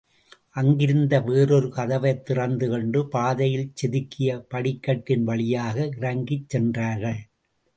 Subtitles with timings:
[0.49, 7.21] அங்கிருந்த வேறொரு கதவைத் திறந்து கொண்டு, பாதையில் செதுக்கிய படிக்கட்டின் வழியாக இறங்கிச் சென்றார்கள்.